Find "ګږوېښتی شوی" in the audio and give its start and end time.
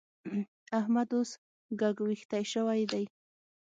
1.79-2.81